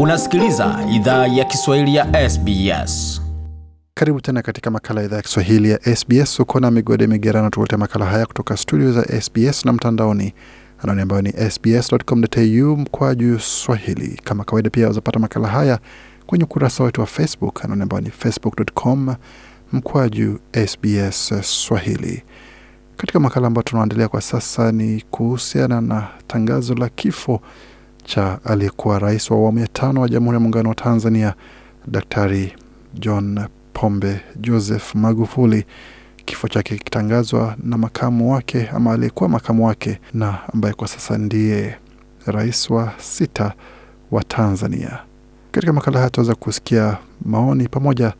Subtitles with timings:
[0.00, 3.22] Unasikiliza idhaa ya Kiswahili ya SBS.
[3.94, 6.40] Karibu tena katika makala ya idhaa ya Kiswahili ya SBS.
[6.40, 10.34] Uko na Migode Migerano tukuletea makala haya kutoka studio za SBS na mtandaoni
[10.82, 14.20] anwani ambayo ni sbs.com.au mkwaju swahili.
[14.24, 15.78] Kama kawaida, pia wazapata makala haya
[16.26, 19.14] kwenye ukurasa wetu wa Facebook anwani ambayo ni facebook.com
[19.72, 22.22] mkwaju SBS Swahili.
[22.96, 27.40] Katika makala ambayo tunaendelea kwa sasa ni kuhusiana na tangazo la kifo
[28.06, 31.34] cha aliyekuwa rais wa awamu ya tano wa Jamhuri ya Muungano wa Tanzania,
[31.86, 32.52] Daktari
[32.94, 33.40] John
[33.72, 35.64] Pombe Joseph Magufuli,
[36.24, 41.76] kifo chake kikitangazwa na makamu wake ama aliyekuwa makamu wake na ambaye kwa sasa ndiye
[42.26, 43.52] rais wa sita
[44.10, 44.98] wa Tanzania.
[45.52, 48.12] Katika makala haya tutaweza kusikia maoni pamoja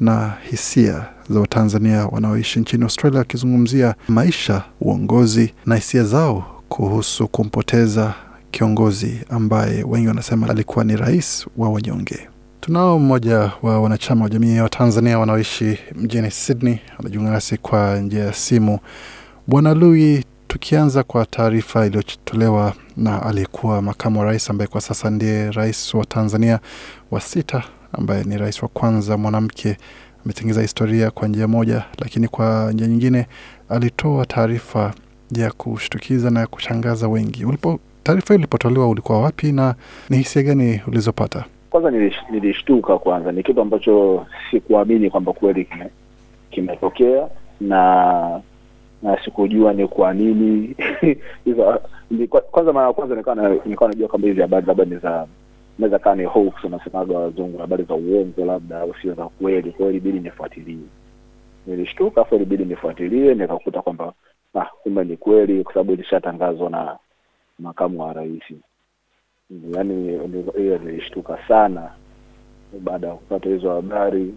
[0.00, 8.14] na hisia za Watanzania wanaoishi nchini Australia wakizungumzia maisha, uongozi na hisia zao kuhusu kumpoteza
[8.50, 12.28] kiongozi ambaye wengi wanasema alikuwa ni rais wa wanyonge.
[12.60, 18.24] Tunao mmoja wa wanachama wa jamii ya Watanzania wanaoishi mjini Sydney, anajiunga nasi kwa njia
[18.24, 18.78] ya simu.
[19.46, 25.50] Bwana Lui, tukianza kwa taarifa iliyotolewa na aliyekuwa makamu wa rais ambaye kwa sasa ndiye
[25.50, 26.58] rais wa Tanzania
[27.10, 29.76] wa sita, ambaye ni rais wa kwanza mwanamke,
[30.24, 33.26] ametengeza historia kwa njia moja, lakini kwa njia nyingine
[33.68, 34.94] alitoa taarifa
[35.32, 37.44] ya kushtukiza na kushangaza wengi.
[37.44, 39.74] Ulipo taarifa ilipotolewa, ulikuwa wapi na
[40.10, 41.44] ni hisia gani ulizopata?
[41.70, 41.90] Kwanza
[42.30, 42.98] nilishtuka.
[42.98, 45.68] Kwanza ni kitu ambacho sikuamini kwamba kweli
[46.50, 47.28] kimetokea
[47.60, 48.40] na
[49.02, 50.76] na sikujua ni kwa nini
[51.44, 51.80] hizo.
[52.50, 53.14] Kwanza mara ya kwanza
[53.64, 55.26] nilikuwa najua kwamba hizi habari labda ni za
[55.78, 59.70] naweza kaa ni hoax, wanasemaga wazungu, habari za uongo labda au sio za kweli.
[59.70, 60.78] Kwa hiyo ilibidi nifuatilie,
[61.66, 64.12] nilishtuka, afu ilibidi nifuatilie, nikakuta kwamba
[64.54, 66.96] ah, kumbe ni kweli, kwa sababu ilishatangazwa na
[67.60, 68.42] makamu wa rais.
[69.74, 70.18] Yaani
[70.56, 71.90] hiyo nilishtuka sana
[72.80, 74.34] baada ya kupata hizo habari.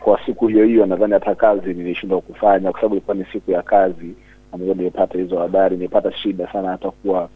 [0.00, 3.62] Kwa siku hiyo hiyo, nadhani hata kazi nilishindwa kufanya, kwa sababu ilikuwa ni siku ya
[3.62, 4.14] kazi
[4.52, 5.76] ambayo nilipata hizo habari.
[5.76, 7.28] Nilipata shida sana hata kuwa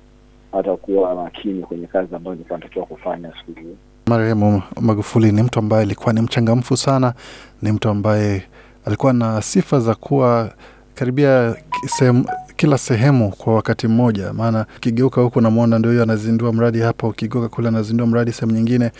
[0.53, 3.75] hata kuwa makini kwenye kazi ambayo nilikuwa natakiwa kufanya siku hiyo.
[4.07, 7.15] Marehemu Magufuli ni mtu ambaye alikuwa ni mchangamfu sana,
[7.63, 8.43] ni mtu ambaye
[8.85, 10.53] alikuwa na sifa za kuwa
[10.95, 12.25] karibia sehemu,
[12.63, 14.33] kila sehemu kwa wakati mmoja.
[14.33, 18.91] Maana ukigeuka huku namwona ndio huyo anazindua mradi hapa, ukigeuka kule anazindua mradi sehemu nyingine.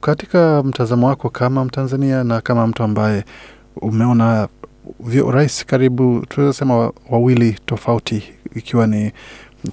[0.00, 3.24] Katika mtazamo wako kama Mtanzania na kama mtu ambaye
[3.82, 4.48] umeona
[5.30, 8.22] rais karibu tunaweza sema wawili tofauti,
[8.54, 9.12] ikiwa ni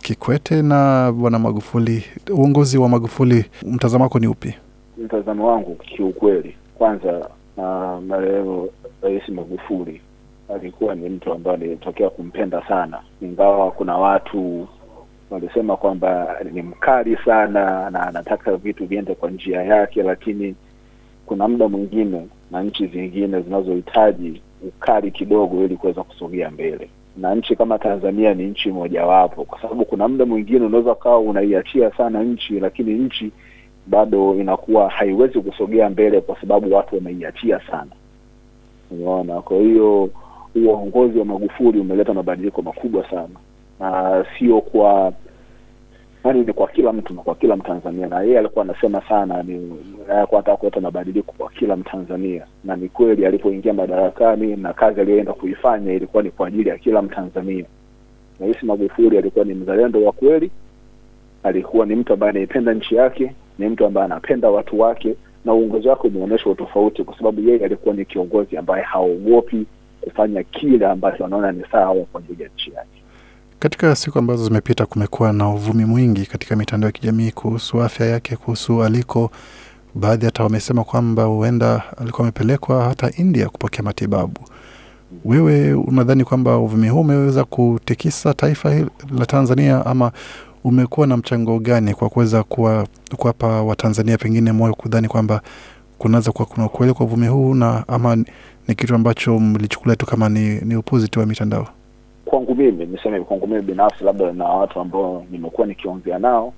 [0.01, 4.55] Kikwete na bwana Magufuli, uongozi wa Magufuli, mtazamo wako ni upi?
[4.97, 8.69] Mtazamo wangu kiukweli, kwanza na marehemu
[9.01, 10.01] Rais Magufuli
[10.49, 14.67] alikuwa ni mtu ambaye alitokea kumpenda sana, ingawa kuna watu
[15.29, 20.55] walisema kwamba ni mkali sana na anataka vitu viende kwa njia yake, lakini
[21.25, 27.55] kuna muda mwingine na nchi zingine zinazohitaji ukali kidogo ili kuweza kusogea mbele, na nchi
[27.55, 32.59] kama Tanzania ni nchi mojawapo, kwa sababu kuna muda mwingine unaweza ukawa unaiachia sana nchi,
[32.59, 33.31] lakini nchi
[33.87, 37.91] bado inakuwa haiwezi kusogea mbele kwa sababu watu wameiachia sana.
[38.91, 40.09] Unaona, kwa hiyo
[40.55, 43.29] uongozi wa Magufuli umeleta mabadiliko makubwa sana,
[43.79, 45.13] na sio kwa
[46.25, 49.53] yani, ni kwa kila mtu na kwa kila Mtanzania, na yeye alikuwa anasema sana ni
[50.09, 55.33] alikuwa anataka kuleta mabadiliko kwa kila Mtanzania, na ni kweli alipoingia madarakani na kazi aliyoenda
[55.33, 57.65] kuifanya ilikuwa ni kwa ajili ya kila Mtanzania.
[58.39, 60.51] Rais Magufuli alikuwa ni mzalendo wa kweli,
[61.43, 65.87] alikuwa ni mtu ambaye anaipenda nchi yake, ni mtu ambaye anapenda watu wake, na uongozi
[65.87, 69.65] wake umeonyesha utofauti, kwa sababu yeye alikuwa ni kiongozi ambaye haogopi
[70.05, 73.03] kufanya kile ambacho wanaona ni sawa kwa ajili ya nchi yake.
[73.59, 78.35] Katika siku ambazo zimepita, kumekuwa na uvumi mwingi katika mitandao ya kijamii kuhusu afya yake,
[78.35, 79.31] kuhusu aliko.
[79.95, 84.39] Baadhi hata wamesema kwamba huenda alikuwa amepelekwa hata India kupokea matibabu.
[85.25, 88.89] Wewe unadhani kwamba uvumi huu umeweza kutikisa taifa hili
[89.19, 90.11] la Tanzania, ama
[90.63, 92.43] umekuwa na mchango gani kwa kuweza
[93.17, 95.41] kuwapa Watanzania pengine moyo kudhani kwamba
[95.97, 98.17] kunaweza kuwa kuna ukweli kwa uvumi huu, na ama
[98.67, 101.67] ni kitu ambacho mlichukulia tu kama ni, ni upuzi tu wa mitandao?
[102.25, 106.53] Kwangu mimi niseme, kwangu mimi binafsi, labda na watu ambao nimekuwa nikiongea nao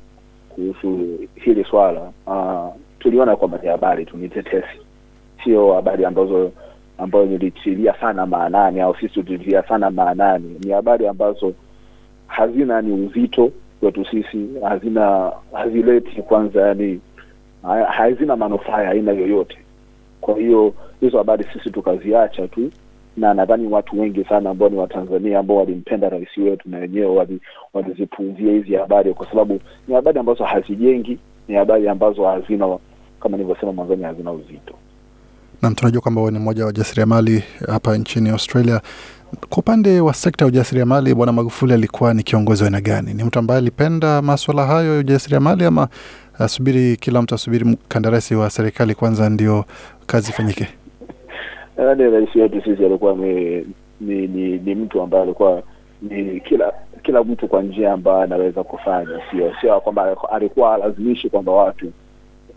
[0.50, 4.78] kuhusu hili swala uh, tuliona kwamba ni habari tu, ni tetesi,
[5.44, 6.52] sio habari ambazo
[6.98, 10.56] ambayo nilitilia sana maanani au sisi tulitilia sana maanani.
[10.64, 11.54] Ni habari ambazo
[12.28, 17.00] hazina ni uzito kwetu sisi, hazina hazileti kwanza, yani
[17.88, 19.58] hazina manufaa ya aina yoyote.
[20.22, 22.72] Kwa hiyo hizo habari sisi tukaziacha tu,
[23.18, 27.28] na nadhani watu wengi sana ambao ni Watanzania ambao walimpenda rais wetu na wenyewe
[27.74, 31.18] walizipunzia hizi habari, kwa sababu ni habari ambazo hazijengi,
[31.48, 32.78] ni habari ambazo hazina
[33.20, 34.74] kama nilivyosema mwanzoni, hazina uzito.
[35.62, 38.82] Nam, tunajua kwamba wewe ni mmoja wa wajasiriamali hapa nchini Australia.
[39.50, 43.14] Kwa upande wa sekta ya ujasiriamali, Bwana Magufuli alikuwa ni kiongozi wa aina gani?
[43.14, 45.88] Ni mtu ambaye alipenda maswala hayo ya ujasiriamali ama
[46.40, 49.66] asubiri, kila mtu asubiri mkandarasi wa serikali kwanza ndio
[50.06, 50.68] kazi ifanyike?
[51.78, 53.66] Nadhani rais wetu sisi alikuwa ni
[54.02, 55.64] ni, ni, ni mtu ambaye alikuwa
[56.02, 56.74] ni kila
[57.04, 61.92] kila mtu kwa njia ambayo anaweza kufanya, sio sio kwamba alikuwa alazimishi kwamba watu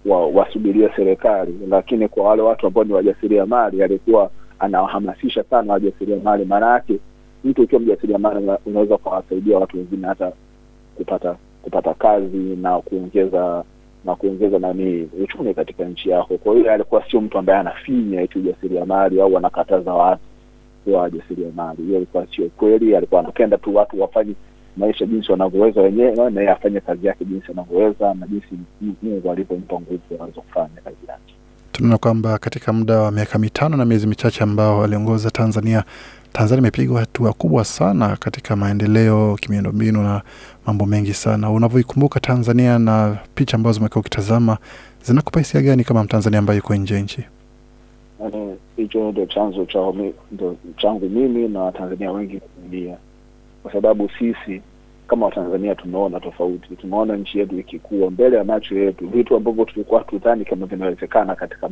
[0.06, 6.44] wa, wasubirie serikali, lakini kwa wale watu ambao ni wajasiriamali alikuwa anawahamasisha sana wajasiriamali.
[6.44, 6.98] Maana yake
[7.44, 10.32] mtu ukiwa mjasiriamali unaweza ukawasaidia watu wengine hata
[10.96, 13.64] kupata kupata kazi na kuongeza
[14.04, 16.38] na kuongeza nani uchumi katika nchi yako.
[16.38, 20.22] Kwa hiyo alikuwa sio mtu ambaye anafinya eti ujasiriamali au anakataza watu
[20.84, 21.82] kuwa wajasiriamali.
[21.82, 22.96] Hiyo ilikuwa sio kweli.
[22.96, 24.34] Alikuwa anapenda tu watu wafanye
[24.76, 28.46] maisha jinsi wanavyoweza wenyewe, na yeye afanye kazi yake jinsi anavyoweza na jinsi
[29.02, 31.34] Mungu alivyompa nguvu aweze kufanya kazi yake.
[31.72, 35.84] Tunaona kwamba katika muda wa miaka mitano na miezi michache ambao aliongoza Tanzania,
[36.32, 40.22] Tanzania imepigwa hatua kubwa sana katika maendeleo, kimiundombinu na
[40.66, 41.50] mambo mengi sana.
[41.50, 44.58] Unavyoikumbuka Tanzania na picha ambazo zimekuwa ukitazama,
[45.04, 47.24] zinakupa hisia gani kama Mtanzania ambaye yuko nje nchi?
[48.76, 49.66] Hicho ndio chanzo
[50.76, 52.96] changu mimi na Watanzania wengi kuumia,
[53.62, 54.62] kwa sababu sisi
[55.10, 60.04] kama Watanzania tumeona tofauti, tumeona nchi yetu ikikua mbele ya macho yetu, vitu ambavyo tulikuwa
[60.04, 61.70] tudhani kama vinawezekana katika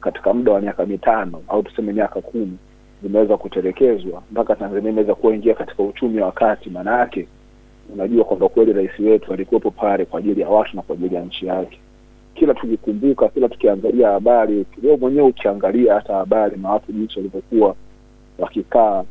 [0.00, 2.58] katika muda wa miaka mitano au tuseme miaka kumi
[3.02, 6.70] vimeweza kutelekezwa mpaka Tanzania imeweza kuingia katika uchumi wa kati.
[6.70, 7.28] Maana yake
[7.94, 11.22] unajua kwamba kweli rais wetu alikuwepo pale kwa ajili ya watu na kwa ajili ya
[11.24, 11.78] nchi yake.
[12.34, 17.74] Kila tukikumbuka, kila tukiangalia habari, leo mwenyewe ukiangalia hata habari na watu jinsi walivyokuwa
[18.38, 19.04] wakikaa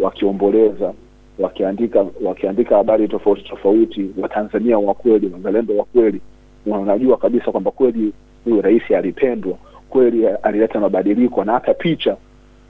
[0.00, 0.92] wakiomboleza
[1.40, 6.20] wakiandika wakiandika habari tofauti tofauti, Watanzania wa kweli, wazalendo wa kweli,
[6.66, 8.12] wanajua kabisa kwamba kweli
[8.44, 9.54] huyu rais alipendwa
[9.88, 12.16] kweli, alileta mabadiliko, na hata picha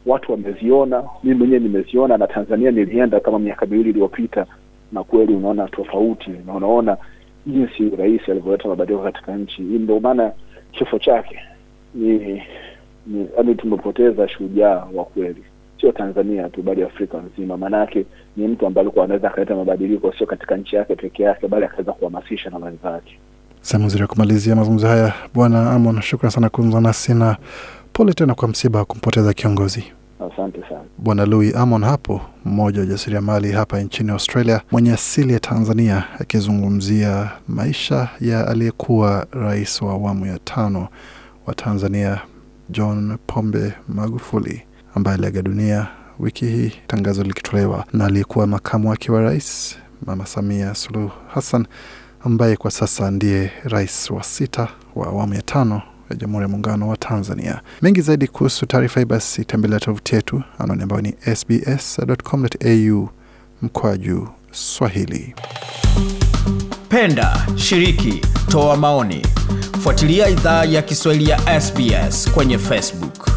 [0.06, 4.46] watu wameziona, mimi mwenyewe nimeziona, na Tanzania nilienda kama miaka miwili iliyopita,
[4.93, 6.96] na kweli unaona tofauti, na unaona
[7.46, 9.78] jinsi rais alivyoleta mabadiliko katika nchi hii.
[9.78, 10.32] Ndio maana
[10.73, 11.38] kifo chake
[11.94, 12.43] ni
[13.06, 15.44] ni yaani, tumepoteza shujaa wa kweli
[15.80, 17.56] sio Tanzania tu bali Afrika nzima.
[17.56, 18.06] Maanake
[18.36, 21.92] ni mtu ambaye alikuwa anaweza akaleta mabadiliko sio katika nchi yake peke yake, bali akaweza
[21.92, 23.18] kuhamasisha na wenzake.
[23.60, 27.36] Sehemu nzuri ya kumalizia mazungumzo haya, Bwana Amon, shukran sana kuzungumza nasi na
[27.92, 29.84] pole tena kwa msiba wa kumpoteza kiongozi.
[30.32, 35.40] Asante sana Bwana Louis Amon hapo, mmoja wa jasiriamali hapa nchini Australia mwenye asili ya
[35.40, 40.88] Tanzania, akizungumzia maisha ya aliyekuwa rais wa awamu ya tano
[41.46, 42.20] wa Tanzania
[42.70, 44.62] John Pombe Magufuli
[44.94, 45.87] ambaye aliaga dunia
[46.19, 49.76] wiki hii, tangazo likitolewa na aliyekuwa makamu wake wa rais
[50.06, 51.66] Mama Samia Suluhu Hassan
[52.25, 56.88] ambaye kwa sasa ndiye rais wa sita wa awamu ya tano ya Jamhuri ya Muungano
[56.88, 57.60] wa Tanzania.
[57.82, 63.08] Mengi zaidi kuhusu taarifa hii, basi tembelea tovuti yetu anwani ambayo ni sbs.com.au
[63.62, 65.34] mkwaju Swahili.
[66.88, 69.26] Penda, shiriki, toa maoni,
[69.82, 73.29] fuatilia idhaa ya Kiswahili ya SBS kwenye Facebook.